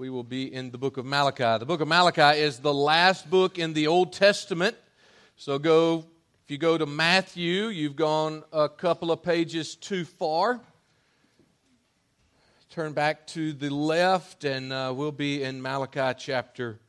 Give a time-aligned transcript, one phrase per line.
[0.00, 1.58] we will be in the book of Malachi.
[1.58, 4.74] The book of Malachi is the last book in the Old Testament.
[5.36, 6.06] So go,
[6.42, 10.58] if you go to Matthew, you've gone a couple of pages too far.
[12.70, 16.80] Turn back to the left, and uh, we'll be in Malachi chapter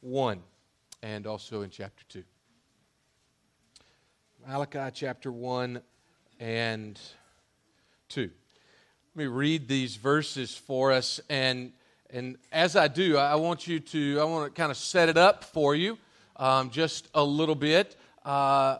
[0.00, 0.42] 1
[1.02, 2.24] and also in chapter 2.
[4.48, 5.82] Malachi chapter 1
[6.40, 6.98] and
[8.08, 8.30] 2.
[9.16, 11.72] Let me read these verses for us and
[12.10, 15.16] and as I do, I want you to I want to kind of set it
[15.16, 15.96] up for you
[16.36, 17.96] um, just a little bit.
[18.26, 18.76] Uh,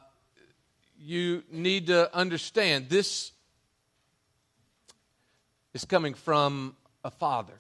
[1.01, 3.33] you need to understand this
[5.73, 7.59] is coming from a father.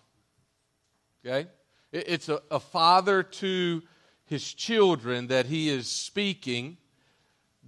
[1.24, 1.48] Okay,
[1.92, 3.82] it's a, a father to
[4.26, 6.76] his children that he is speaking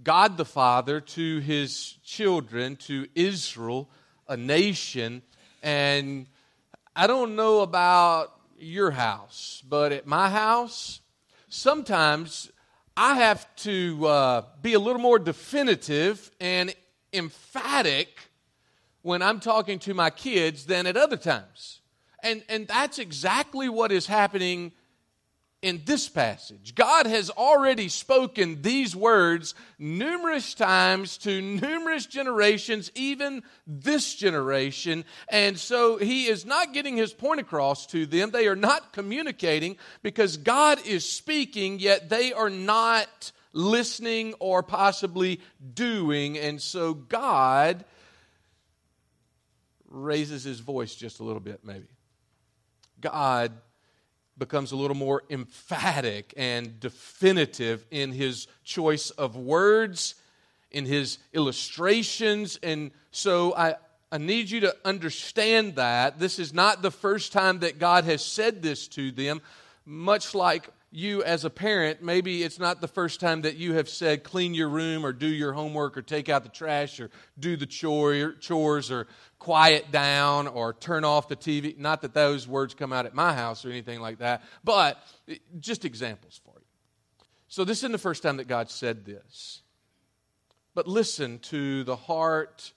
[0.03, 3.89] God the Father to his children, to Israel,
[4.29, 5.21] a nation.
[5.61, 6.27] And
[6.95, 11.01] I don't know about your house, but at my house,
[11.49, 12.51] sometimes
[12.95, 16.73] I have to uh, be a little more definitive and
[17.11, 18.19] emphatic
[19.01, 21.81] when I'm talking to my kids than at other times.
[22.21, 24.73] And, and that's exactly what is happening
[25.61, 26.73] in this passage.
[26.73, 35.03] God has already spoken these words numerous times to numerous generations, even this generation.
[35.27, 38.31] And so he is not getting his point across to them.
[38.31, 45.41] They are not communicating because God is speaking, yet they are not listening or possibly
[45.73, 46.37] doing.
[46.37, 47.83] And so God
[49.89, 51.87] raises his voice just a little bit, maybe.
[53.01, 53.51] God
[54.39, 60.15] becomes a little more emphatic and definitive in his choice of words,
[60.71, 62.57] in his illustrations.
[62.63, 63.75] And so I,
[64.11, 66.19] I need you to understand that.
[66.19, 69.41] This is not the first time that God has said this to them,
[69.85, 73.87] much like you as a parent, maybe it's not the first time that you have
[73.87, 77.55] said, clean your room or do your homework or take out the trash or do
[77.55, 81.77] the chore, chores or quiet down or turn off the TV.
[81.77, 84.97] Not that those words come out at my house or anything like that, but
[85.59, 86.65] just examples for you.
[87.47, 89.61] So, this isn't the first time that God said this.
[90.75, 92.73] But listen to the heart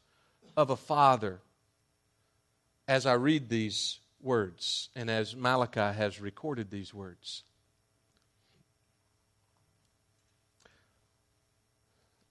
[0.56, 1.40] of a father
[2.88, 7.44] as I read these words and as Malachi has recorded these words.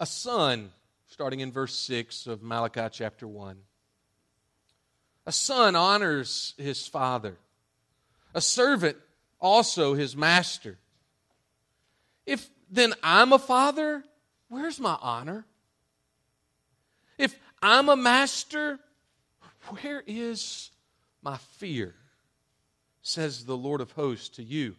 [0.02, 0.72] A son,
[1.10, 3.56] starting in verse 6 of Malachi chapter 1.
[5.28, 7.38] A son honors his father,
[8.34, 8.98] a servant
[9.40, 10.80] also his master.
[12.26, 14.04] If then I'm a father,
[14.50, 15.46] where's my honor?
[17.20, 18.80] If I'm a master,
[19.68, 20.72] where is
[21.22, 21.94] my fear?
[23.04, 24.78] Says the Lord of hosts to you,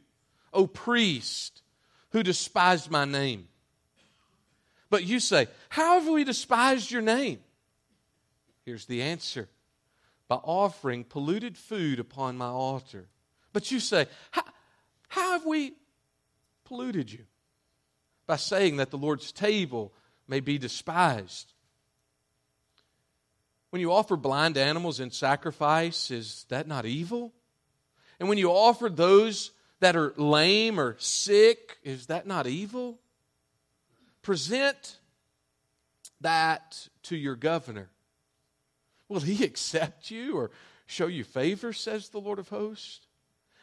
[0.52, 1.62] O priest
[2.10, 3.46] who despised my name.
[4.92, 7.38] But you say, How have we despised your name?
[8.66, 9.48] Here's the answer
[10.28, 13.08] by offering polluted food upon my altar.
[13.54, 14.42] But you say, How,
[15.08, 15.72] have we
[16.64, 17.24] polluted you?
[18.26, 19.94] By saying that the Lord's table
[20.28, 21.54] may be despised.
[23.70, 27.32] When you offer blind animals in sacrifice, is that not evil?
[28.20, 32.98] And when you offer those that are lame or sick, is that not evil?
[34.22, 34.98] Present
[36.20, 37.90] that to your governor.
[39.08, 40.50] Will he accept you or
[40.86, 43.06] show you favor, says the Lord of hosts?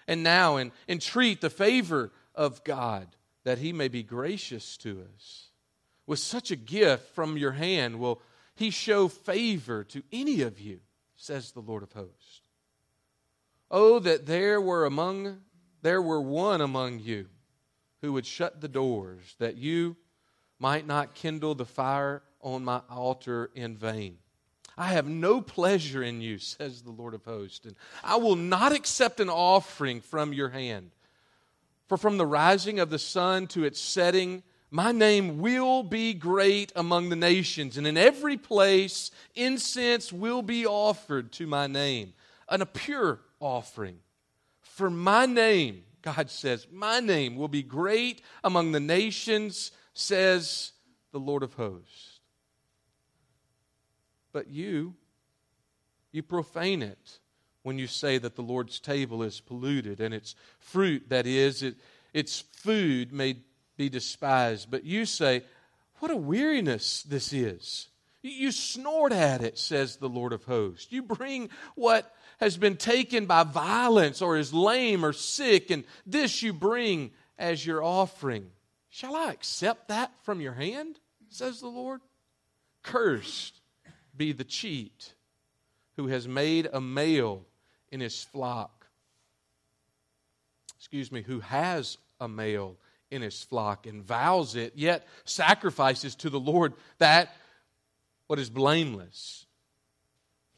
[0.07, 3.07] And now and entreat the favor of God
[3.43, 5.49] that he may be gracious to us.
[6.05, 8.21] With such a gift from your hand, will
[8.55, 10.79] he show favor to any of you,
[11.15, 12.41] says the Lord of hosts.
[13.71, 15.41] Oh, that there were among
[15.81, 17.27] there were one among you
[18.01, 19.95] who would shut the doors, that you
[20.59, 24.17] might not kindle the fire on my altar in vain.
[24.77, 28.71] I have no pleasure in you, says the Lord of hosts, and I will not
[28.71, 30.91] accept an offering from your hand.
[31.87, 36.71] For from the rising of the sun to its setting, my name will be great
[36.75, 42.13] among the nations, and in every place incense will be offered to my name,
[42.47, 43.97] and a pure offering.
[44.61, 50.71] For my name, God says, my name will be great among the nations says
[51.11, 52.19] the Lord of hosts.
[54.31, 54.95] But you,
[56.11, 57.19] you profane it
[57.63, 61.75] when you say that the Lord's table is polluted and its fruit, that is, it,
[62.13, 63.37] its food may
[63.77, 64.71] be despised.
[64.71, 65.43] But you say,
[65.99, 67.89] What a weariness this is.
[68.21, 70.91] You snort at it, says the Lord of hosts.
[70.91, 76.41] You bring what has been taken by violence or is lame or sick, and this
[76.43, 78.51] you bring as your offering.
[78.89, 80.99] Shall I accept that from your hand?
[81.29, 82.01] says the Lord.
[82.81, 83.61] Cursed
[84.15, 85.13] be the cheat
[85.95, 87.45] who has made a male
[87.91, 88.87] in his flock.
[90.77, 92.77] Excuse me, who has a male
[93.11, 97.35] in his flock and vows it, yet sacrifices to the Lord that
[98.27, 99.45] what is blameless.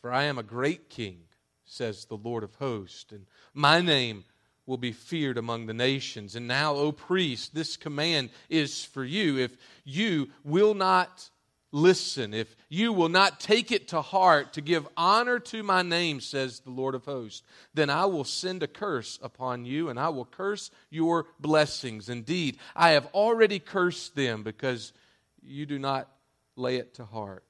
[0.01, 1.21] For I am a great king,
[1.65, 4.25] says the Lord of hosts, and my name
[4.65, 6.35] will be feared among the nations.
[6.35, 9.37] And now, O priest, this command is for you.
[9.37, 11.29] If you will not
[11.71, 16.19] listen, if you will not take it to heart to give honor to my name,
[16.19, 17.43] says the Lord of hosts,
[17.73, 22.09] then I will send a curse upon you and I will curse your blessings.
[22.09, 24.93] Indeed, I have already cursed them because
[25.41, 26.09] you do not
[26.55, 27.43] lay it to heart.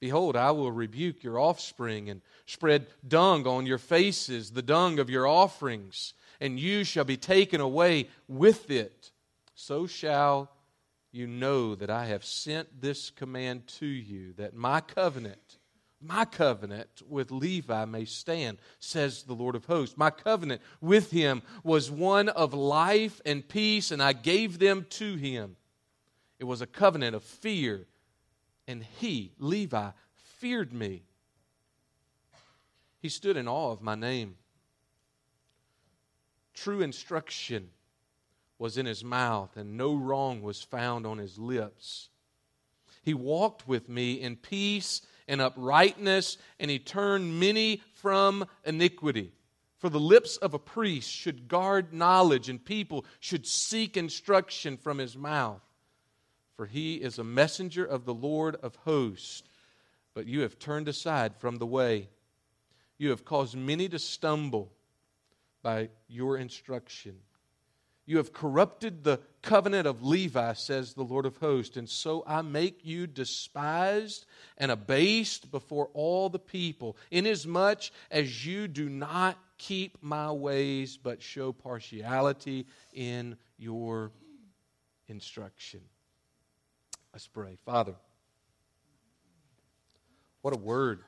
[0.00, 5.08] Behold, I will rebuke your offspring and spread dung on your faces, the dung of
[5.08, 9.10] your offerings, and you shall be taken away with it.
[9.54, 10.50] So shall
[11.12, 15.56] you know that I have sent this command to you, that my covenant,
[16.02, 19.96] my covenant with Levi may stand, says the Lord of hosts.
[19.96, 25.14] My covenant with him was one of life and peace, and I gave them to
[25.14, 25.56] him.
[26.38, 27.86] It was a covenant of fear
[28.66, 31.02] and he, Levi, feared me.
[33.00, 34.36] He stood in awe of my name.
[36.54, 37.70] True instruction
[38.58, 42.08] was in his mouth, and no wrong was found on his lips.
[43.02, 49.32] He walked with me in peace and uprightness, and he turned many from iniquity.
[49.78, 54.98] For the lips of a priest should guard knowledge, and people should seek instruction from
[54.98, 55.65] his mouth
[56.56, 59.42] for he is a messenger of the Lord of hosts.
[60.14, 62.08] But you have turned aside from the way.
[62.98, 64.72] You have caused many to stumble
[65.62, 67.16] by your instruction.
[68.06, 72.40] You have corrupted the covenant of Levi, says the Lord of hosts, and so I
[72.42, 74.26] make you despised
[74.56, 81.20] and abased before all the people, inasmuch as you do not keep my ways, but
[81.20, 84.12] show partiality in your
[85.08, 85.80] instruction.
[87.16, 87.56] Let's pray.
[87.64, 87.94] Father,
[90.42, 91.00] what a word.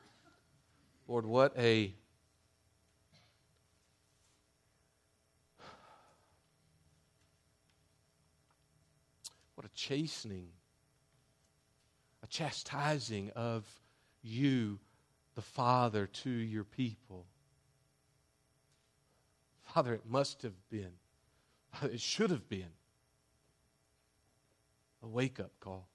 [1.07, 1.93] Lord, what a
[9.55, 10.49] what a chastening,
[12.23, 13.67] a chastising of
[14.23, 14.79] you,
[15.35, 17.27] the Father, to your people.
[19.75, 20.93] Father, it must have been,
[21.83, 22.73] it should have been
[25.03, 25.87] a wake up call.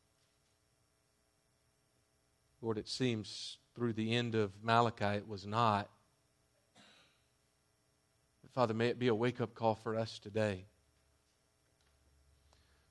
[2.64, 5.90] Lord, it seems through the end of Malachi it was not.
[8.42, 10.64] But Father, may it be a wake up call for us today.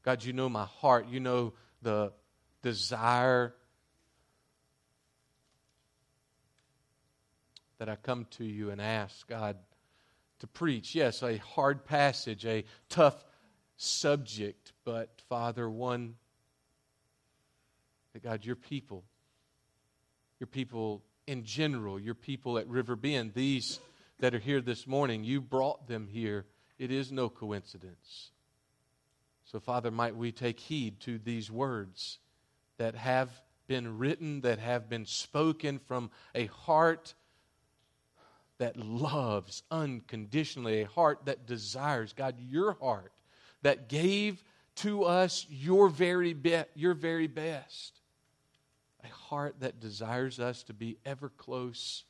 [0.02, 1.08] God, you know my heart.
[1.08, 2.12] You know the
[2.60, 3.54] desire
[7.78, 9.56] that I come to you and ask, God,
[10.40, 10.94] to preach.
[10.94, 13.24] Yes, a hard passage, a tough
[13.78, 16.16] subject, but Father, one
[18.12, 19.04] that God, your people
[20.42, 23.78] your people in general, your people at River Bend, these
[24.18, 26.46] that are here this morning, you brought them here.
[26.80, 28.32] It is no coincidence.
[29.44, 32.18] So, Father, might we take heed to these words
[32.78, 33.30] that have
[33.68, 37.14] been written, that have been spoken from a heart
[38.58, 43.12] that loves unconditionally, a heart that desires, God, your heart
[43.62, 44.42] that gave
[44.74, 48.01] to us your very, be- your very best
[49.04, 52.04] a heart that desires us to be ever close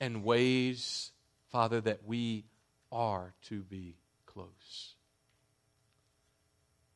[0.00, 1.12] and ways,
[1.50, 2.44] Father, that we
[2.90, 3.96] are to be
[4.26, 4.94] close.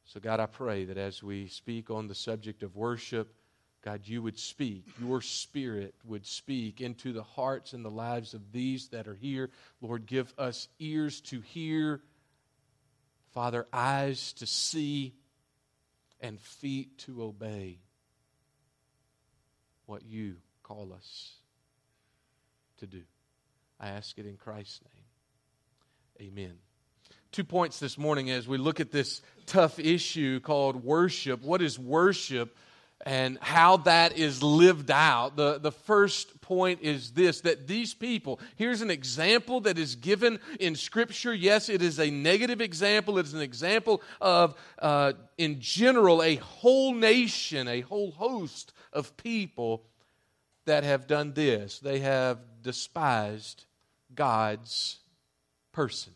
[0.05, 3.35] So, God, I pray that as we speak on the subject of worship,
[3.83, 4.85] God, you would speak.
[5.01, 9.51] Your spirit would speak into the hearts and the lives of these that are here.
[9.83, 12.01] Lord, give us ears to hear,
[13.33, 15.15] Father, eyes to see,
[16.21, 17.81] and feet to obey
[19.87, 21.35] what you call us
[22.79, 23.03] to do.
[23.81, 24.81] I ask it in Christ's
[26.21, 26.29] name.
[26.29, 26.55] Amen.
[27.33, 31.43] Two points this morning as we look at this tough issue called worship.
[31.43, 32.57] What is worship?
[33.05, 35.37] and how that is lived out.
[35.37, 40.41] The, the first point is this that these people, here's an example that is given
[40.59, 41.35] in Scripture.
[41.35, 46.37] Yes, it is a negative example, it is an example of, uh, in general, a
[46.37, 49.85] whole nation, a whole host of people
[50.67, 51.79] that have done this.
[51.79, 53.65] They have despised
[54.15, 54.99] God's
[55.73, 56.13] person.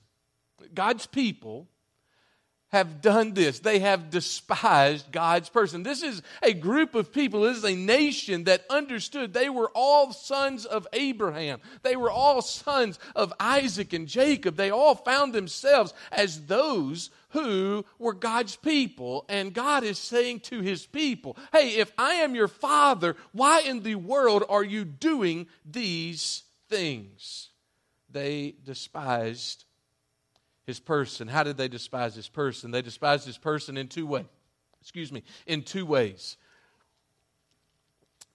[0.74, 1.66] God's people
[2.68, 3.60] have done this.
[3.60, 5.82] They have despised God's person.
[5.82, 10.12] This is a group of people, this is a nation that understood they were all
[10.12, 11.60] sons of Abraham.
[11.82, 14.56] They were all sons of Isaac and Jacob.
[14.56, 19.24] They all found themselves as those who were God's people.
[19.28, 23.82] And God is saying to his people, Hey, if I am your father, why in
[23.82, 27.50] the world are you doing these things?
[28.10, 29.64] They despised
[30.66, 31.28] his person.
[31.28, 32.70] How did they despise his person?
[32.70, 34.26] They despised his person in two ways.
[34.80, 36.36] Excuse me, in two ways.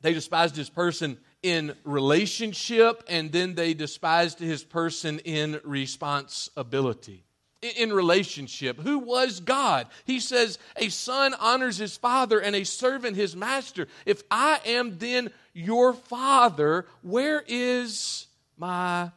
[0.01, 7.23] They despised his person in relationship, and then they despised his person in responsibility
[7.63, 8.79] in relationship.
[8.79, 9.87] Who was God?
[10.05, 13.87] He says, A son honors his father and a servant his master.
[14.05, 18.27] If I am then your father, where is
[18.57, 19.11] my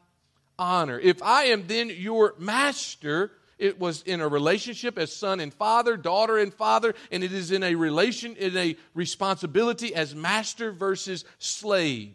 [0.59, 0.99] honor?
[0.99, 5.97] If I am then your master, it was in a relationship as son and father,
[5.97, 11.25] daughter and father, and it is in a relation, in a responsibility as master versus
[11.39, 12.15] slave.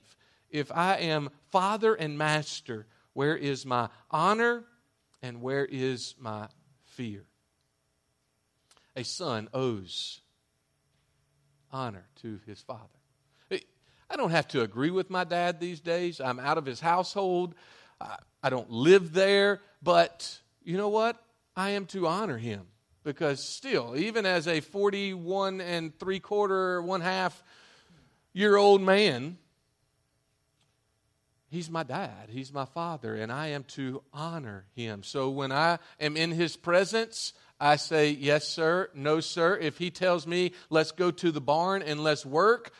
[0.52, 4.64] If I am father and master, where is my honor?
[5.22, 6.48] And where is my
[6.86, 7.26] fear?
[8.96, 10.22] A son owes
[11.72, 12.88] honor to his father.
[14.10, 16.20] I don't have to agree with my dad these days.
[16.20, 17.56] I'm out of his household.
[18.44, 19.62] I don't live there.
[19.82, 21.18] But you know what?
[21.56, 22.68] I am to honor him
[23.04, 27.42] because still, even as a 41 and three quarter, one half
[28.34, 29.38] year old man,
[31.52, 32.30] He's my dad.
[32.30, 35.04] He's my father, and I am to honor him.
[35.04, 38.90] So when I am in his presence, I say, Yes, sir.
[38.96, 39.58] No, sir.
[39.58, 42.72] If he tells me, Let's go to the barn and let's work,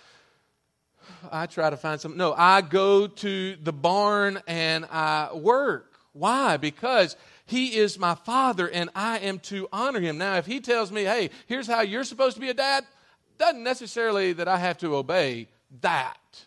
[1.30, 2.16] I try to find some.
[2.16, 6.00] No, I go to the barn and I work.
[6.14, 6.56] Why?
[6.56, 10.18] Because he is my father and I am to honor him.
[10.18, 12.86] Now, if he tells me, Hey, here's how you're supposed to be a dad,
[13.38, 15.50] doesn't necessarily that I have to obey
[15.82, 16.46] that,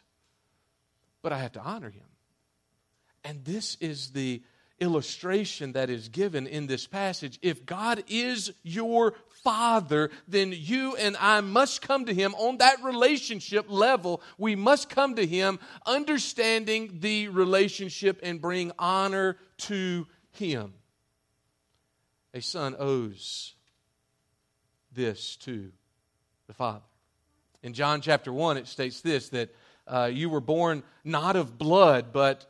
[1.20, 2.04] but I have to honor him.
[3.24, 4.42] And this is the
[4.80, 7.38] illustration that is given in this passage.
[7.42, 12.82] If God is your Father, then you and I must come to Him on that
[12.82, 14.20] relationship level.
[14.36, 20.74] We must come to Him understanding the relationship and bring honor to Him.
[22.32, 23.54] A son owes
[24.92, 25.70] this to
[26.46, 26.84] the Father.
[27.62, 29.54] In John chapter 1, it states this that
[29.86, 32.46] uh, you were born not of blood, but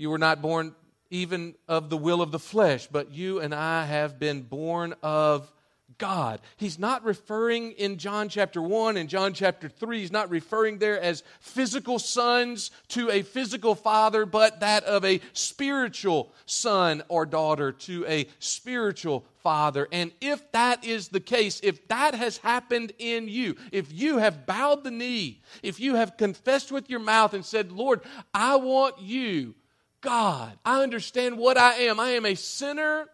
[0.00, 0.74] you were not born
[1.10, 5.52] even of the will of the flesh, but you and I have been born of
[5.98, 6.40] God.
[6.56, 10.98] He's not referring in John chapter 1 and John chapter 3, he's not referring there
[10.98, 17.70] as physical sons to a physical father, but that of a spiritual son or daughter
[17.72, 19.86] to a spiritual father.
[19.92, 24.46] And if that is the case, if that has happened in you, if you have
[24.46, 28.00] bowed the knee, if you have confessed with your mouth and said, Lord,
[28.32, 29.54] I want you
[30.00, 30.58] God.
[30.64, 32.00] I understand what I am.
[32.00, 33.06] I am a sinner,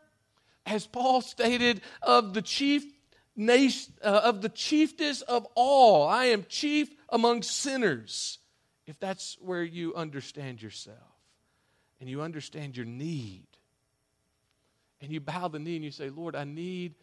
[0.64, 2.84] as Paul stated, of the chief
[3.34, 6.08] nation, uh, of the chiefest of all.
[6.08, 8.38] I am chief among sinners.
[8.86, 10.96] If that's where you understand yourself
[12.00, 13.46] and you understand your need,
[15.00, 16.94] and you bow the knee and you say, Lord, I need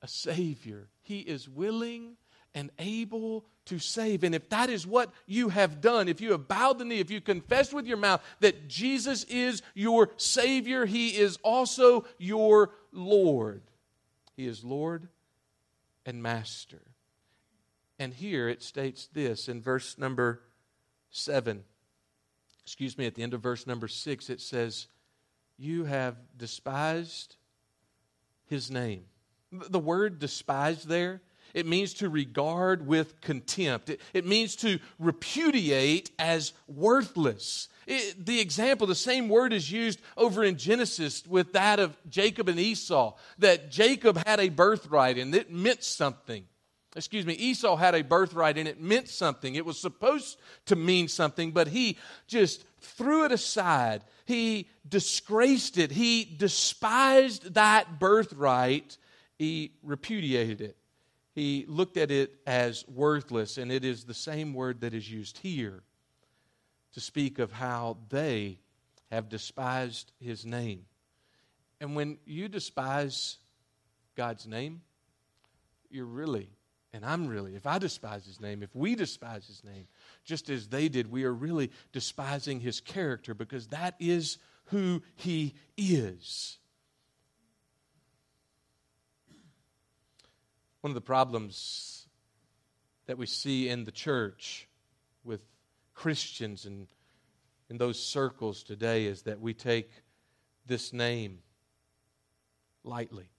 [0.00, 0.88] a Savior.
[1.02, 2.16] He is willing
[2.54, 4.24] and able to save.
[4.24, 7.10] And if that is what you have done, if you have bowed the knee, if
[7.10, 13.62] you confessed with your mouth that Jesus is your Savior, He is also your Lord.
[14.36, 15.08] He is Lord
[16.04, 16.82] and Master.
[17.98, 20.42] And here it states this in verse number
[21.10, 21.62] 7.
[22.64, 24.88] Excuse me, at the end of verse number 6, it says,
[25.56, 27.36] You have despised
[28.46, 29.04] His name.
[29.52, 31.20] The word despised there
[31.54, 33.90] it means to regard with contempt.
[33.90, 37.68] It, it means to repudiate as worthless.
[37.86, 42.48] It, the example, the same word is used over in Genesis with that of Jacob
[42.48, 46.44] and Esau, that Jacob had a birthright and it meant something.
[46.94, 49.54] Excuse me, Esau had a birthright and it meant something.
[49.54, 54.02] It was supposed to mean something, but he just threw it aside.
[54.26, 55.90] He disgraced it.
[55.90, 58.98] He despised that birthright.
[59.38, 60.76] He repudiated it
[61.34, 65.38] he looked at it as worthless, and it is the same word that is used
[65.38, 65.82] here
[66.92, 68.58] to speak of how they
[69.10, 70.84] have despised his name.
[71.80, 73.38] And when you despise
[74.14, 74.82] God's name,
[75.90, 76.50] you're really,
[76.92, 79.86] and I'm really, if I despise his name, if we despise his name,
[80.24, 85.54] just as they did, we are really despising his character because that is who he
[85.76, 86.58] is.
[90.82, 92.08] One of the problems
[93.06, 94.68] that we see in the church
[95.22, 95.40] with
[95.94, 96.88] Christians and
[97.70, 99.90] in those circles today is that we take
[100.66, 101.38] this name
[102.82, 103.30] lightly.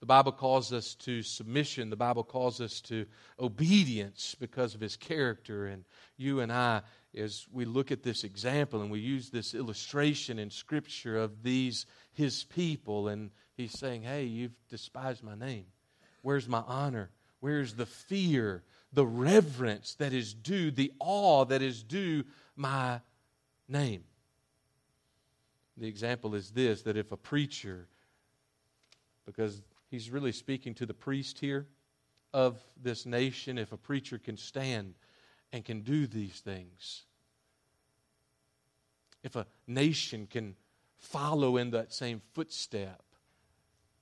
[0.00, 1.88] The Bible calls us to submission.
[1.88, 3.06] The Bible calls us to
[3.40, 5.66] obedience because of his character.
[5.66, 5.86] And
[6.18, 6.82] you and I,
[7.16, 11.86] as we look at this example and we use this illustration in Scripture of these,
[12.12, 15.64] his people, and he's saying, Hey, you've despised my name.
[16.24, 17.10] Where's my honor?
[17.40, 18.62] Where's the fear,
[18.94, 22.24] the reverence that is due, the awe that is due
[22.56, 23.00] my
[23.68, 24.04] name?
[25.76, 27.88] The example is this that if a preacher,
[29.26, 31.66] because he's really speaking to the priest here
[32.32, 33.58] of this nation.
[33.58, 34.94] If a preacher can stand
[35.52, 37.04] and can do these things,
[39.22, 40.56] if a nation can
[40.96, 43.02] follow in that same footstep,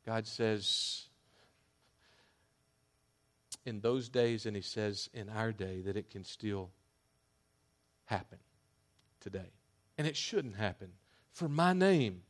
[0.07, 1.09] God says
[3.65, 6.71] in those days, and He says in our day, that it can still
[8.07, 8.39] happen
[9.21, 9.53] today.
[9.99, 10.89] And it shouldn't happen
[11.33, 12.23] for my name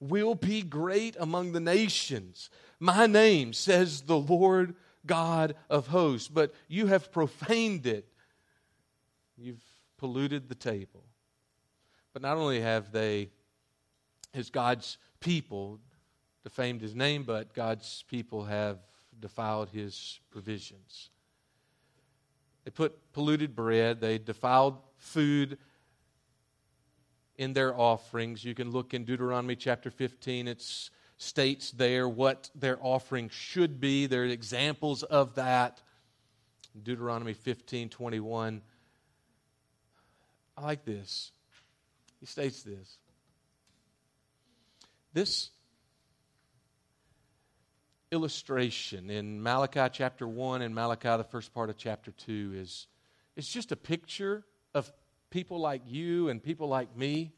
[0.00, 2.50] will be great among the nations.
[2.78, 4.74] My name, says the Lord
[5.06, 8.06] God of hosts, but you have profaned it.
[9.36, 9.62] You've
[9.98, 11.04] polluted the table.
[12.12, 13.30] But not only have they,
[14.34, 15.78] as God's people,
[16.42, 18.78] defamed his name, but God's people have
[19.20, 21.10] defiled his provisions.
[22.64, 25.58] They put polluted bread, they defiled food
[27.36, 28.44] in their offerings.
[28.44, 30.46] You can look in Deuteronomy chapter 15.
[30.46, 30.62] It
[31.16, 34.06] states there what their offering should be.
[34.06, 35.80] There are examples of that.
[36.82, 38.62] Deuteronomy 15 21.
[40.56, 41.32] I like this.
[42.20, 42.98] He states this.
[45.12, 45.50] This
[48.12, 52.88] illustration in Malachi chapter 1 and Malachi, the first part of chapter 2, is,
[53.36, 54.44] it's just a picture
[54.74, 54.92] of
[55.30, 57.32] people like you and people like me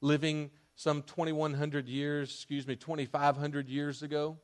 [0.00, 4.38] living some 2100 years, excuse me, 2500 years ago.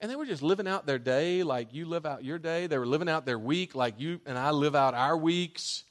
[0.00, 2.66] And they were just living out their day like you live out your day.
[2.66, 5.84] They were living out their week like you and I live out our weeks.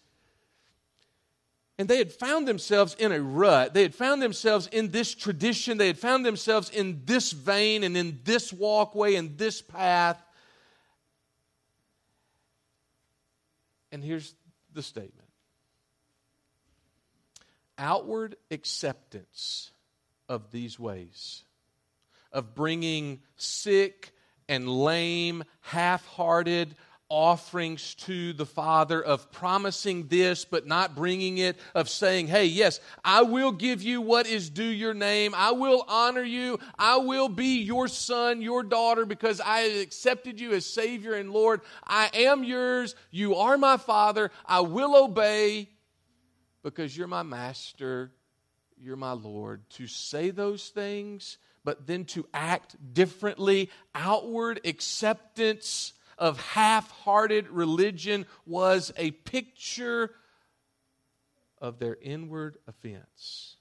[1.82, 3.74] And they had found themselves in a rut.
[3.74, 5.80] They had found themselves in this tradition.
[5.80, 10.24] They had found themselves in this vein and in this walkway and this path.
[13.92, 14.36] And here's
[14.72, 15.28] the statement
[17.80, 19.72] outward acceptance
[20.30, 21.44] of these ways,
[22.32, 24.12] of bringing sick
[24.48, 26.76] and lame, half hearted,
[27.12, 32.80] offerings to the Father, of promising this but not bringing it, of saying, hey, yes,
[33.04, 35.34] I will give you what is due your name.
[35.36, 36.58] I will honor you.
[36.80, 41.62] I will be your son, your daughter, because I accepted you as Savior and Lord.
[41.86, 42.96] I am yours.
[43.12, 44.32] You are my Father.
[44.46, 45.68] I will obey
[46.64, 48.12] because you're my master.
[48.80, 49.70] You're my Lord.
[49.72, 58.28] To say those things, but then to act differently, outward acceptance of half hearted religion
[58.46, 60.12] was a picture
[61.60, 63.58] of their inward offense.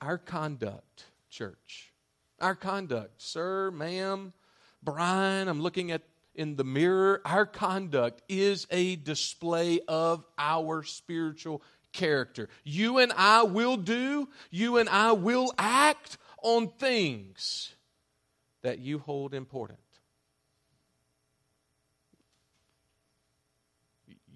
[0.00, 1.92] Our conduct, church,
[2.40, 4.32] our conduct, sir, ma'am,
[4.80, 6.02] Brian, I'm looking at
[6.36, 12.48] in the mirror, our conduct is a display of our spiritual character.
[12.62, 17.74] You and I will do, you and I will act on things
[18.62, 19.80] that you hold important.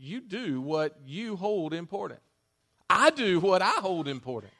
[0.03, 2.21] You do what you hold important.
[2.91, 4.53] I do what I hold important.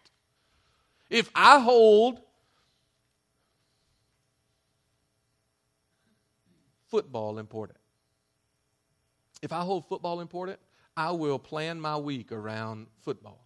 [1.11, 2.21] If I hold
[6.89, 7.79] football important,
[9.43, 10.61] if I hold football important,
[10.97, 13.45] I will plan my week around football.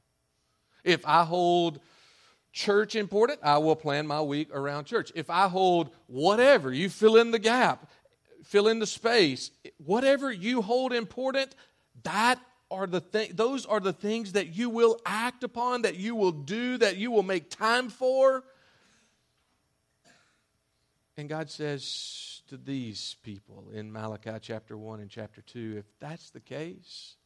[0.84, 1.80] If I hold
[2.52, 5.10] church important, I will plan my week around church.
[5.14, 7.90] If I hold whatever, you fill in the gap,
[8.44, 11.54] fill in the space, whatever you hold important,
[12.02, 16.14] that are the th- those are the things that you will act upon, that you
[16.14, 18.44] will do, that you will make time for.
[21.16, 26.30] And God says to these people in Malachi chapter 1 and chapter 2 if that's
[26.30, 27.16] the case,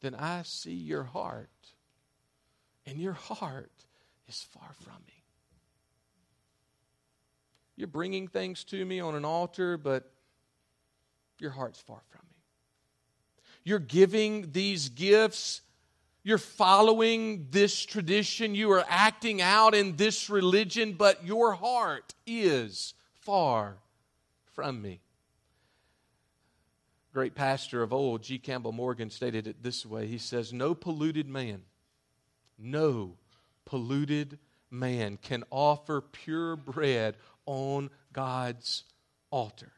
[0.00, 1.48] then I see your heart.
[2.86, 3.72] And your heart
[4.28, 5.24] is far from me.
[7.76, 10.12] You're bringing things to me on an altar, but
[11.38, 12.33] your heart's far from me.
[13.64, 15.62] You're giving these gifts.
[16.22, 18.54] You're following this tradition.
[18.54, 23.78] You are acting out in this religion, but your heart is far
[24.52, 25.00] from me.
[27.12, 28.38] Great pastor of old, G.
[28.38, 31.62] Campbell Morgan, stated it this way He says, No polluted man,
[32.58, 33.16] no
[33.64, 34.38] polluted
[34.70, 38.84] man can offer pure bread on God's
[39.30, 39.72] altar.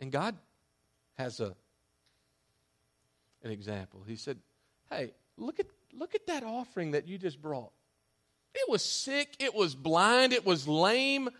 [0.00, 0.34] And God
[1.20, 1.54] has a
[3.42, 4.02] an example.
[4.06, 4.38] He said,
[4.90, 7.72] "Hey, look at look at that offering that you just brought.
[8.54, 11.30] It was sick, it was blind, it was lame.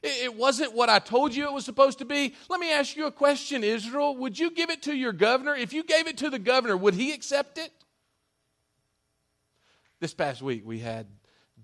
[0.00, 2.34] It, wasn't what I told you it was supposed to be.
[2.48, 4.16] Let me ask you a question, Israel.
[4.18, 5.56] Would you give it to your governor?
[5.56, 7.72] If you gave it to the governor, would he accept it?
[9.98, 11.08] This past week, we had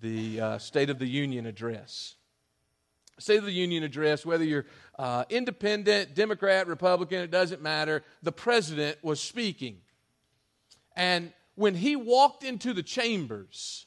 [0.01, 2.17] the uh, State of the Union address.
[3.19, 4.67] State of the Union address, whether you're
[4.99, 8.03] uh, independent, Democrat, Republican, it doesn't matter.
[8.23, 9.79] The president was speaking.
[10.97, 13.87] And when he walked into the chambers,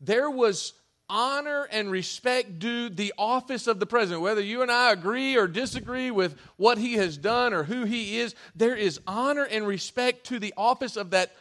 [0.00, 0.72] there was
[1.08, 4.22] honor and respect due the office of the president.
[4.22, 8.18] Whether you and I agree or disagree with what he has done or who he
[8.18, 11.32] is, there is honor and respect to the office of that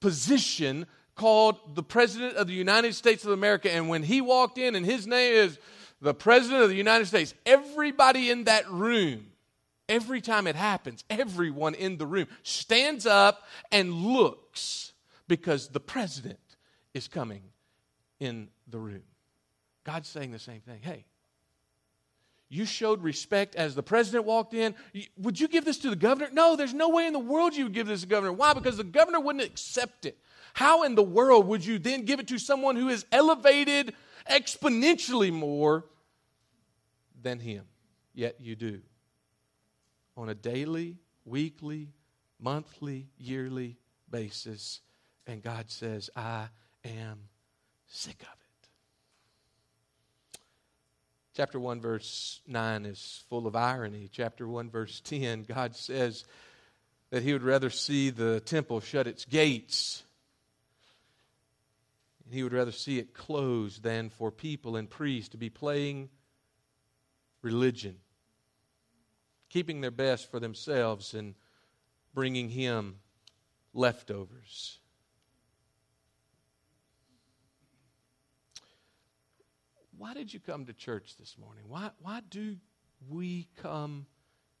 [0.00, 3.70] position called the President of the United States of America.
[3.70, 5.58] And when he walked in, and his name is
[6.00, 9.26] the President of the United States, everybody in that room,
[9.88, 14.92] every time it happens, everyone in the room stands up and looks
[15.28, 16.38] because the President
[16.94, 17.42] is coming
[18.18, 19.02] in the room.
[19.84, 20.80] God's saying the same thing.
[20.82, 21.04] Hey,
[22.48, 24.74] you showed respect as the president walked in.
[25.16, 26.30] Would you give this to the governor?
[26.32, 28.32] No, there's no way in the world you would give this to the governor.
[28.32, 28.52] Why?
[28.52, 30.18] Because the governor wouldn't accept it.
[30.54, 33.94] How in the world would you then give it to someone who is elevated
[34.28, 35.84] exponentially more
[37.22, 37.64] than him?
[38.14, 38.80] Yet you do.
[40.16, 41.88] On a daily, weekly,
[42.38, 43.78] monthly, yearly
[44.10, 44.80] basis.
[45.26, 46.48] And God says, I
[46.84, 47.28] am
[47.86, 48.68] sick of it.
[51.36, 54.08] Chapter 1, verse 9 is full of irony.
[54.12, 56.24] Chapter 1, verse 10, God says
[57.10, 60.02] that He would rather see the temple shut its gates
[62.30, 66.08] he would rather see it closed than for people and priests to be playing
[67.42, 67.96] religion,
[69.48, 71.34] keeping their best for themselves and
[72.14, 72.96] bringing him
[73.72, 74.78] leftovers.
[79.96, 81.64] Why did you come to church this morning?
[81.68, 82.56] Why, why do
[83.08, 84.06] we come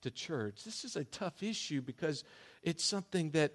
[0.02, 0.64] to church?
[0.64, 2.24] This is a tough issue because
[2.62, 3.54] it's something that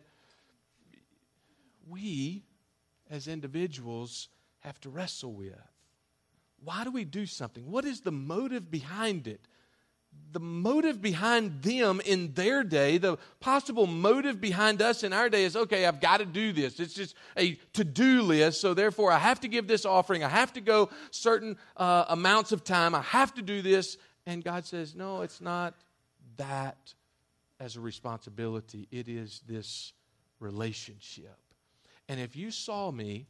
[1.88, 2.44] we
[3.10, 4.30] as individuals
[4.62, 5.54] have to wrestle with.
[6.66, 7.72] Why do we do something?
[7.72, 9.40] What is the motive behind it?
[10.32, 15.44] The motive behind them in their day, the possible motive behind us in our day
[15.44, 16.80] is okay, I've got to do this.
[16.80, 20.24] It's just a to do list, so therefore I have to give this offering.
[20.24, 22.96] I have to go certain uh, amounts of time.
[22.96, 23.98] I have to do this.
[24.26, 25.76] And God says, no, it's not
[26.38, 26.94] that
[27.60, 29.94] as a responsibility, it is this
[30.40, 31.38] relationship.
[32.10, 33.28] And if you saw me,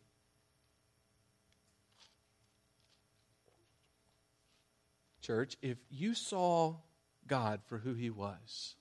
[5.25, 6.75] church, if you saw
[7.27, 8.75] God for who he was,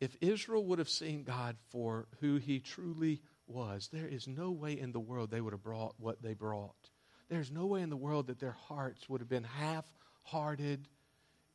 [0.00, 4.78] if Israel would have seen God for who he truly was, there is no way
[4.78, 6.90] in the world they would have brought what they brought.
[7.28, 9.86] There's no way in the world that their hearts would have been half
[10.24, 10.88] hearted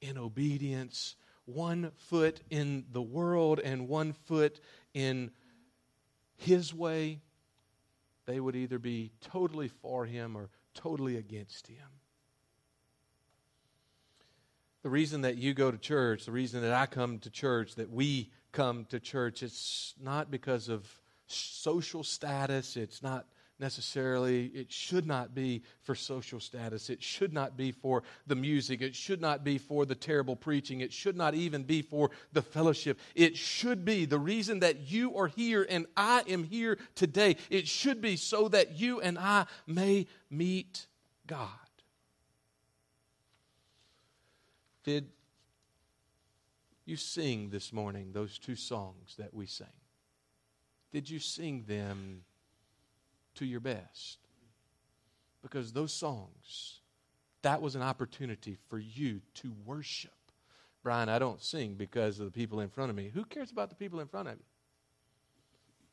[0.02, 4.60] in obedience, one foot in the world and one foot
[4.94, 5.32] in
[6.38, 7.20] his way,
[8.26, 10.50] they would either be totally for him or
[10.82, 11.88] totally against him.
[14.82, 17.92] The reason that you go to church, the reason that I come to church, that
[17.92, 20.88] we come to church, it's not because of
[21.28, 23.26] social status, it's not
[23.60, 26.90] necessarily, it should not be for social status.
[26.90, 28.82] It should not be for the music.
[28.82, 30.82] It should not be for the terrible preaching.
[30.82, 33.00] It should not even be for the fellowship.
[33.16, 37.36] It should be the reason that you are here and I am here today.
[37.50, 40.88] It should be so that you and I may meet
[41.28, 41.50] God.
[44.84, 45.10] Did
[46.86, 49.68] you sing this morning those two songs that we sang?
[50.92, 52.24] Did you sing them
[53.36, 54.18] to your best.
[55.42, 56.82] Because those songs,
[57.42, 60.12] that was an opportunity for you to worship.
[60.84, 63.12] Brian, I don't sing because of the people in front of me.
[63.14, 64.44] Who cares about the people in front of you?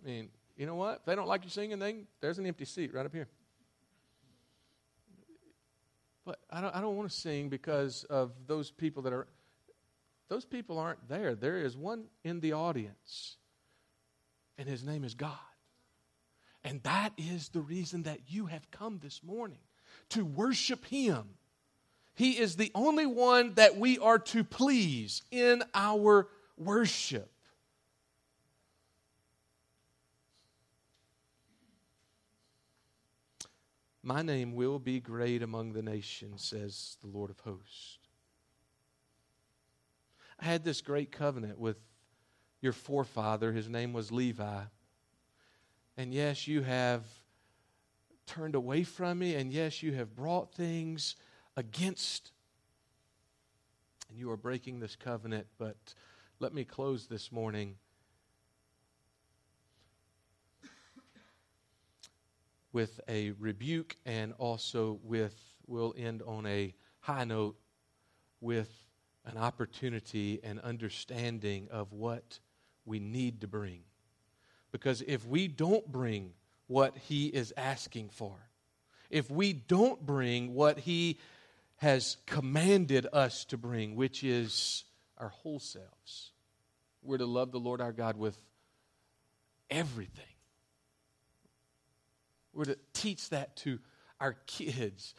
[0.02, 0.98] I mean, you know what?
[1.00, 3.28] If they don't like you singing, there's an empty seat right up here.
[6.24, 9.28] But I don't, I don't want to sing because of those people that are,
[10.28, 11.36] those people aren't there.
[11.36, 13.36] There is one in the audience,
[14.58, 15.38] and his name is God.
[16.66, 19.60] And that is the reason that you have come this morning
[20.08, 21.28] to worship him.
[22.16, 26.26] He is the only one that we are to please in our
[26.58, 27.30] worship.
[34.02, 37.98] My name will be great among the nations, says the Lord of hosts.
[40.40, 41.76] I had this great covenant with
[42.60, 43.52] your forefather.
[43.52, 44.62] His name was Levi.
[45.96, 47.04] And yes, you have
[48.26, 51.16] turned away from me, and yes, you have brought things
[51.56, 52.32] against,
[54.10, 55.46] and you are breaking this covenant.
[55.58, 55.94] But
[56.38, 57.76] let me close this morning
[62.72, 65.34] with a rebuke and also with,
[65.66, 67.56] we'll end on a high note
[68.42, 68.70] with
[69.24, 72.38] an opportunity and understanding of what
[72.84, 73.80] we need to bring.
[74.72, 76.32] Because if we don't bring
[76.66, 78.34] what He is asking for,
[79.10, 81.18] if we don't bring what He
[81.76, 84.84] has commanded us to bring, which is
[85.18, 86.32] our whole selves,
[87.02, 88.40] we're to love the Lord our God with
[89.70, 90.24] everything
[92.56, 93.78] we're to teach that to
[94.18, 95.14] our kids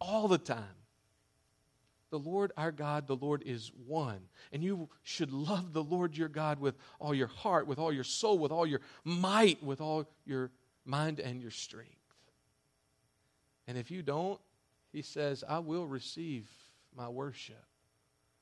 [0.00, 0.58] all the time.
[2.12, 4.20] The Lord our God, the Lord is one.
[4.52, 8.04] And you should love the Lord your God with all your heart, with all your
[8.04, 10.50] soul, with all your might, with all your
[10.84, 11.88] mind and your strength.
[13.66, 14.38] And if you don't,
[14.92, 16.46] he says, I will receive
[16.94, 17.64] my worship.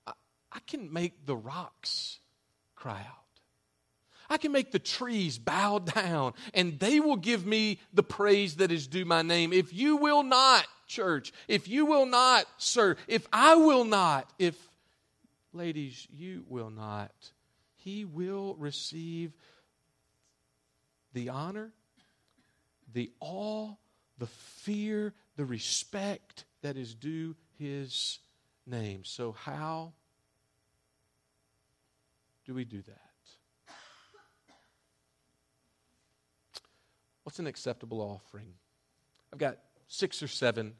[0.04, 0.14] I,
[0.50, 2.18] I can make the rocks
[2.74, 3.40] cry out.
[4.28, 8.72] I can make the trees bow down and they will give me the praise that
[8.72, 9.52] is due my name.
[9.52, 14.56] If you will not, church, if you will not, sir, if I will not, if,
[15.52, 17.12] ladies, you will not,
[17.76, 19.32] he will receive
[21.14, 21.70] the honor,
[22.92, 23.72] the awe,
[24.18, 28.18] the fear, the respect that is due his
[28.66, 29.02] name.
[29.04, 29.92] So, how
[32.44, 32.96] do we do that?
[37.22, 38.54] What's an acceptable offering?
[39.32, 39.58] I've got
[39.90, 40.74] six or seven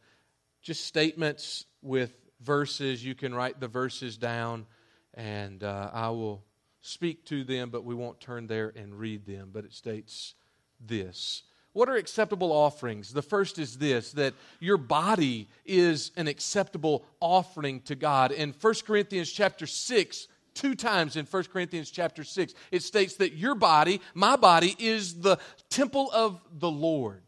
[0.63, 3.05] just statements with verses.
[3.05, 4.67] You can write the verses down,
[5.15, 6.45] and uh, I will
[6.81, 9.51] speak to them, but we won't turn there and read them.
[9.53, 10.35] But it states
[10.81, 11.43] this.
[11.73, 13.13] What are acceptable offerings?
[13.13, 18.33] The first is this that your body is an acceptable offering to God.
[18.33, 22.55] In 1 Corinthians chapter 6, two times in 1 Corinthians chapter 6.
[22.71, 27.23] It states that your body, my body, is the temple of the Lord.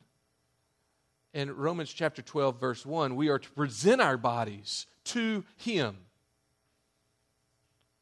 [1.34, 5.96] In Romans chapter 12, verse 1, we are to present our bodies to Him,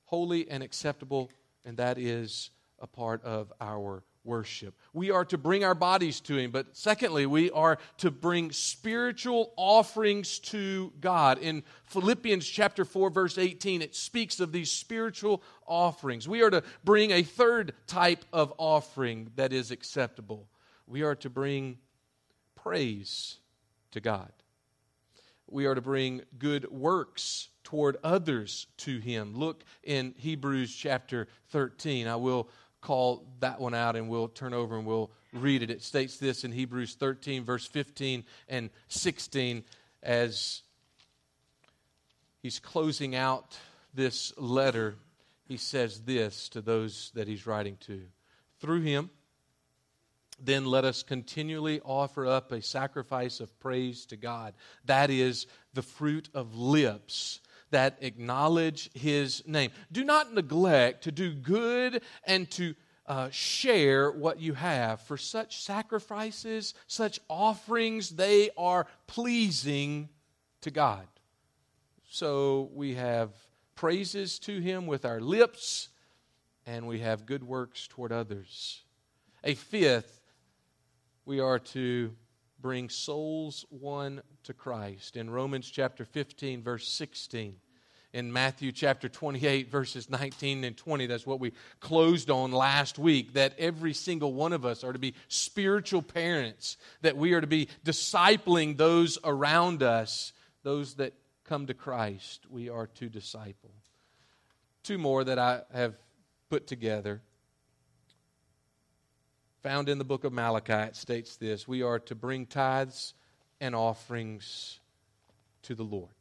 [0.06, 1.30] holy and acceptable,
[1.64, 4.74] and that is a part of our worship.
[4.92, 9.52] We are to bring our bodies to Him, but secondly, we are to bring spiritual
[9.56, 11.38] offerings to God.
[11.38, 16.28] In Philippians chapter 4, verse 18, it speaks of these spiritual offerings.
[16.28, 20.48] We are to bring a third type of offering that is acceptable.
[20.88, 21.78] We are to bring
[22.62, 23.38] praise
[23.92, 24.32] to God.
[25.46, 29.34] We are to bring good works toward others to Him.
[29.34, 32.06] Look in Hebrews chapter 13.
[32.06, 32.48] I will
[32.80, 35.70] call that one out and we'll turn over and we'll read it.
[35.70, 39.64] It states this in Hebrews 13, verse 15 and 16,
[40.02, 40.62] as
[42.42, 43.58] he's closing out
[43.92, 44.96] this letter.
[45.44, 48.02] He says this to those that he's writing to
[48.60, 49.10] Through him,
[50.42, 54.54] then let us continually offer up a sacrifice of praise to God.
[54.84, 59.70] That is the fruit of lips that acknowledge his name.
[59.92, 62.74] Do not neglect to do good and to
[63.06, 65.00] uh, share what you have.
[65.02, 70.08] For such sacrifices, such offerings, they are pleasing
[70.60, 71.06] to God.
[72.08, 73.30] So we have
[73.74, 75.88] praises to him with our lips,
[76.66, 78.82] and we have good works toward others.
[79.42, 80.19] A fifth,
[81.24, 82.12] we are to
[82.60, 85.16] bring souls won to Christ.
[85.16, 87.56] In Romans chapter 15, verse 16,
[88.12, 93.34] in Matthew chapter 28, verses 19 and 20, that's what we closed on last week,
[93.34, 97.46] that every single one of us are to be spiritual parents, that we are to
[97.46, 100.32] be discipling those around us,
[100.64, 103.70] those that come to Christ, we are to disciple.
[104.82, 105.94] Two more that I have
[106.48, 107.22] put together
[109.62, 113.14] found in the book of Malachi, it states this We are to bring tithes
[113.60, 114.80] and offerings
[115.62, 116.14] to the Lord.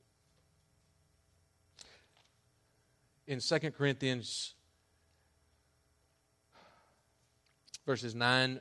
[3.27, 4.55] In 2 Corinthians
[7.85, 8.59] verses 9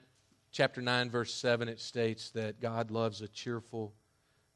[0.52, 3.94] chapter 9 verse 7 it states that God loves a cheerful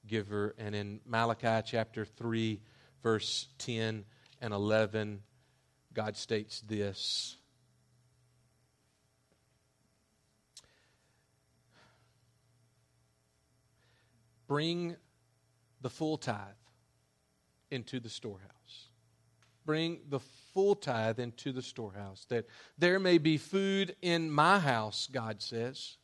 [0.07, 2.61] giver and in Malachi chapter 3
[3.03, 4.05] verse 10
[4.41, 5.23] and 11
[5.95, 7.37] God states this
[14.53, 14.97] Bring
[15.81, 16.37] the full tithe
[17.71, 18.89] into the storehouse.
[19.65, 20.21] Bring the
[20.53, 22.45] full tithe into the storehouse, that
[22.77, 25.97] there may be food in my house, God says,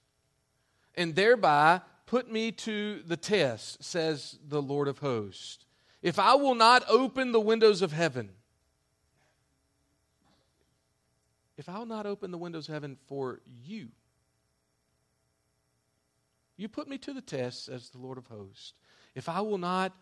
[0.95, 5.67] and thereby put me to the test, says the Lord of hosts.
[6.01, 8.31] If I will not open the windows of heaven,
[11.59, 13.89] if I will not open the windows of heaven for you,
[16.59, 18.75] you put me to the test, says the Lord of hosts.
[19.15, 19.93] If I will not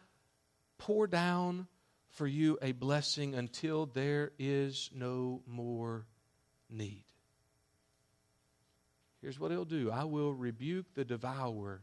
[0.79, 1.69] pour down
[2.09, 6.07] for you a blessing until there is no more
[6.71, 7.05] need.
[9.21, 11.83] Here's what he'll do I will rebuke the devourer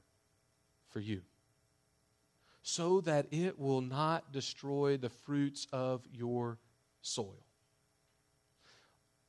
[0.89, 1.21] for you,
[2.63, 6.57] so that it will not destroy the fruits of your
[7.01, 7.45] soil.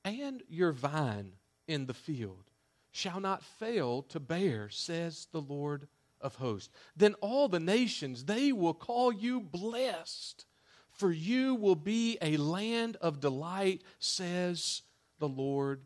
[0.05, 1.33] And your vine
[1.67, 2.51] in the field
[2.95, 5.89] shall not fail to bear, says the Lord
[6.21, 6.71] of hosts.
[6.97, 10.47] Then all the nations, they will call you blessed,
[10.93, 14.83] for you will be a land of delight, says
[15.19, 15.83] the Lord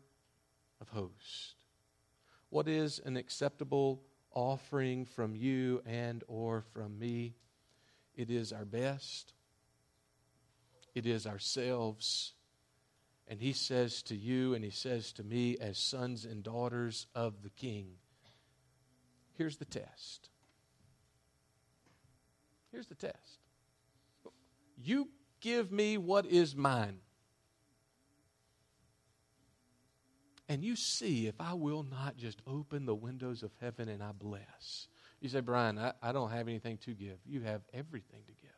[0.79, 1.55] of hosts.
[2.51, 7.33] What is an acceptable offering from you and or from me?
[8.15, 9.33] It is our best.
[10.93, 12.33] It is ourselves
[13.29, 17.43] and he says to you and he says to me, as sons and daughters of
[17.43, 17.91] the King,
[19.37, 20.29] here's the test.
[22.71, 23.39] Here's the test.
[24.75, 25.09] You
[25.41, 26.97] give me what is mine.
[30.47, 34.11] And you see if I will not just open the windows of heaven and I
[34.11, 34.87] bless.
[35.21, 37.19] You say, Brian, I, I don't have anything to give.
[37.27, 38.49] You have everything to give.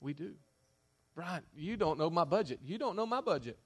[0.00, 0.34] We do.
[1.14, 2.60] Brian, you don't know my budget.
[2.64, 3.58] You don't know my budget.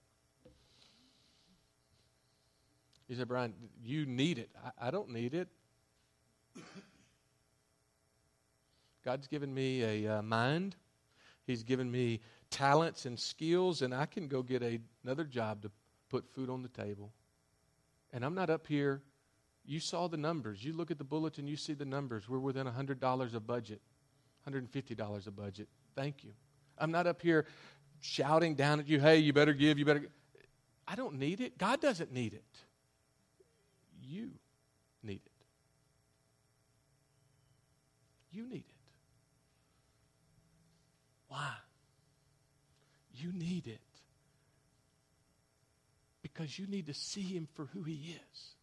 [3.08, 4.50] He said, Brian, you need it.
[4.62, 5.48] I, I don't need it.
[9.04, 10.76] God's given me a uh, mind.
[11.46, 15.70] He's given me talents and skills, and I can go get a, another job to
[16.10, 17.12] put food on the table.
[18.12, 19.02] And I'm not up here.
[19.64, 20.62] You saw the numbers.
[20.62, 22.28] You look at the bulletin, you see the numbers.
[22.28, 23.80] We're within $100 a budget,
[24.46, 25.68] $150 a budget.
[25.94, 26.32] Thank you.
[26.80, 27.46] I'm not up here
[28.00, 30.06] shouting down at you, hey, you better give, you better.
[30.86, 31.58] I don't need it.
[31.58, 32.44] God doesn't need it.
[34.02, 34.30] You
[35.02, 35.32] need it.
[38.30, 38.74] You need it.
[41.28, 41.52] Why?
[43.14, 43.80] You need it
[46.22, 48.54] because you need to see Him for who He is.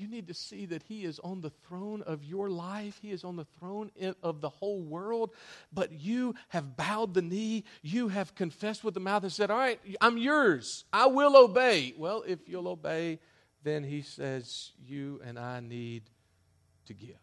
[0.00, 2.98] You need to see that He is on the throne of your life.
[3.02, 3.90] He is on the throne
[4.22, 5.34] of the whole world.
[5.74, 7.64] But you have bowed the knee.
[7.82, 10.86] You have confessed with the mouth and said, All right, I'm yours.
[10.90, 11.92] I will obey.
[11.98, 13.18] Well, if you'll obey,
[13.62, 16.04] then He says, You and I need
[16.86, 17.20] to give.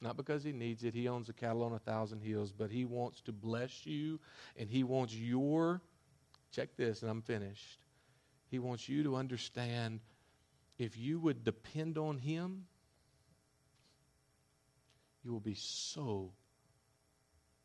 [0.00, 0.94] Not because He needs it.
[0.94, 4.20] He owns the cattle on a thousand hills, but He wants to bless you
[4.56, 5.80] and He wants your,
[6.52, 7.80] check this, and I'm finished.
[8.50, 9.98] He wants you to understand
[10.80, 12.64] if you would depend on Him,
[15.22, 16.32] you will be so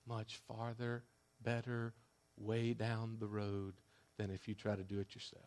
[0.06, 1.02] much farther,
[1.42, 1.94] better,
[2.36, 3.76] way down the road
[4.18, 5.46] than if you try to do it yourself.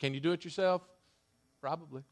[0.00, 0.82] Can you do it yourself?
[1.60, 2.02] Probably.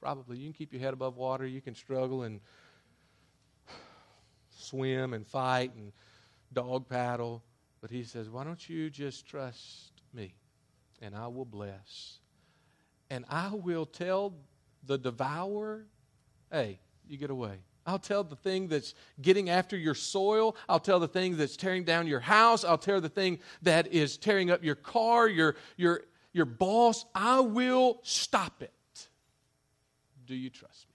[0.00, 0.38] Probably.
[0.38, 1.46] You can keep your head above water.
[1.46, 2.40] You can struggle and
[4.56, 5.92] swim and fight and
[6.50, 7.42] dog paddle.
[7.82, 10.32] But he says, why don't you just trust me?
[11.00, 12.18] And I will bless.
[13.10, 14.34] And I will tell
[14.86, 15.86] the devourer,
[16.50, 17.58] hey, you get away.
[17.86, 20.54] I'll tell the thing that's getting after your soil.
[20.68, 22.62] I'll tell the thing that's tearing down your house.
[22.62, 26.02] I'll tell the thing that is tearing up your car, your, your,
[26.32, 27.04] your boss.
[27.14, 28.72] I will stop it.
[30.26, 30.94] Do you trust me?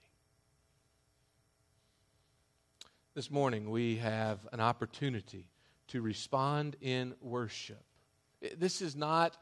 [3.14, 5.48] This morning, we have an opportunity
[5.88, 7.82] to respond in worship.
[8.56, 9.36] This is not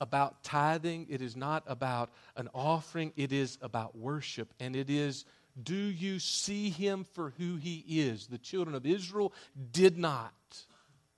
[0.00, 4.52] about tithing, it is not about an offering, it is about worship.
[4.60, 5.24] And it is
[5.62, 8.26] do you see him for who he is?
[8.26, 9.32] The children of Israel
[9.72, 10.32] did not.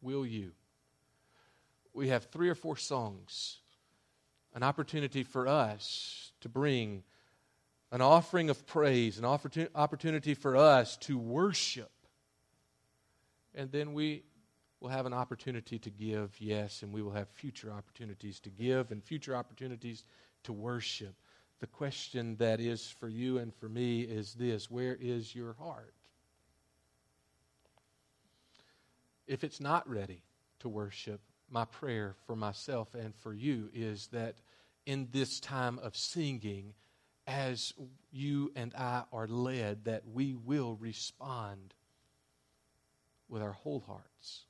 [0.02, 0.52] Will you?
[1.94, 3.60] We have three or four songs,
[4.54, 7.02] an opportunity for us to bring
[7.90, 11.90] an offering of praise, an opportunity for us to worship.
[13.54, 14.24] And then we
[14.86, 18.92] will have an opportunity to give, yes, and we will have future opportunities to give
[18.92, 20.04] and future opportunities
[20.44, 21.12] to worship.
[21.58, 25.92] The question that is for you and for me is this Where is your heart?
[29.26, 30.22] If it's not ready
[30.60, 31.20] to worship,
[31.50, 34.36] my prayer for myself and for you is that
[34.86, 36.74] in this time of singing,
[37.26, 37.74] as
[38.12, 41.74] you and I are led, that we will respond
[43.28, 44.44] with our whole hearts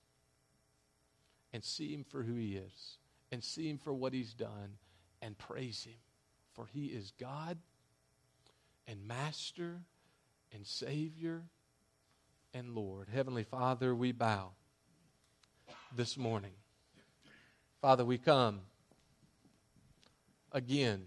[1.56, 2.98] and see Him for who He is
[3.32, 4.76] and see Him for what He's done
[5.22, 5.96] and praise Him.
[6.52, 7.56] For He is God
[8.86, 9.80] and Master
[10.52, 11.44] and Savior
[12.52, 13.08] and Lord.
[13.10, 14.50] Heavenly Father, we bow
[15.96, 16.52] this morning.
[17.80, 18.60] Father, we come
[20.52, 21.06] again.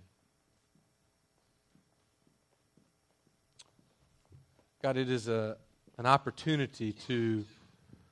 [4.82, 5.58] God, it is a,
[6.00, 7.46] an opportunity to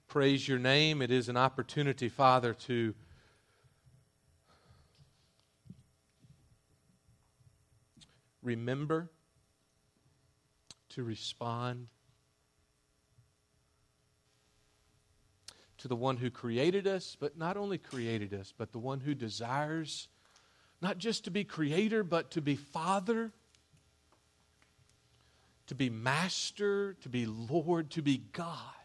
[0.08, 1.01] praise your name.
[1.01, 2.93] It is an opportunity, Father, to
[8.41, 9.10] remember,
[10.89, 11.88] to respond
[15.78, 19.14] to the one who created us, but not only created us, but the one who
[19.14, 20.08] desires
[20.82, 23.32] not just to be creator, but to be father,
[25.66, 28.76] to be master, to be Lord, to be God.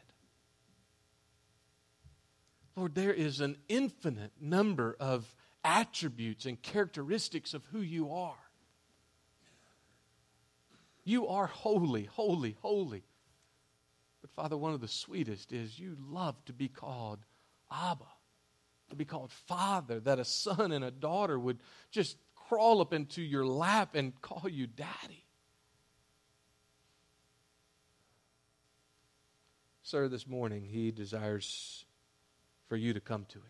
[2.74, 8.34] Lord, there is an infinite number of attributes and characteristics of who you are.
[11.04, 13.02] You are holy, holy, holy.
[14.20, 17.18] But Father, one of the sweetest is you love to be called
[17.70, 18.06] Abba,
[18.90, 21.58] to be called Father, that a son and a daughter would
[21.90, 25.26] just crawl up into your lap and call you Daddy.
[29.82, 31.84] Sir, this morning he desires
[32.72, 33.44] for you to come to him.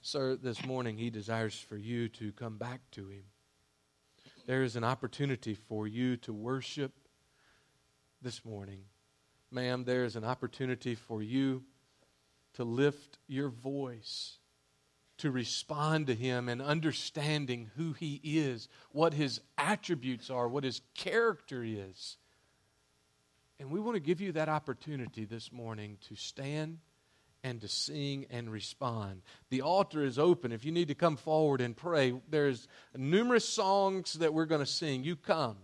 [0.00, 3.24] Sir, this morning he desires for you to come back to him.
[4.46, 6.92] There is an opportunity for you to worship
[8.22, 8.84] this morning.
[9.50, 11.64] Ma'am, there is an opportunity for you
[12.54, 14.38] to lift your voice,
[15.18, 20.80] to respond to him and understanding who he is, what his attributes are, what his
[20.94, 22.16] character is.
[23.60, 26.78] And we want to give you that opportunity this morning to stand
[27.44, 29.22] and to sing and respond.
[29.50, 30.52] The altar is open.
[30.52, 34.66] If you need to come forward and pray, there's numerous songs that we're going to
[34.66, 35.04] sing.
[35.04, 35.56] You come.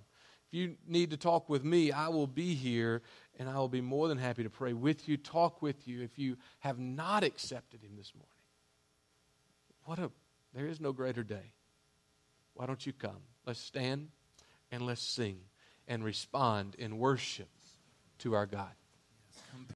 [0.49, 3.03] If you need to talk with me, I will be here
[3.39, 6.19] and I will be more than happy to pray with you, talk with you if
[6.19, 8.29] you have not accepted him this morning.
[9.85, 10.11] What a
[10.55, 11.53] there is no greater day.
[12.55, 13.23] Why don't you come?
[13.47, 14.09] Let's stand
[14.73, 15.39] and let's sing
[15.87, 17.49] and respond in worship
[18.19, 18.73] to our God.